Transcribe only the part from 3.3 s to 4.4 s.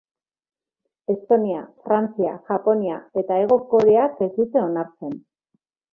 Hego Koreak ez